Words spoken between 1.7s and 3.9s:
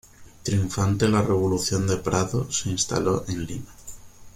de Prado, se instaló en Lima.